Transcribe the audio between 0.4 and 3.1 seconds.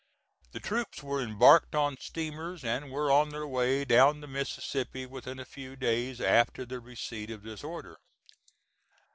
The troops were embarked on steamers and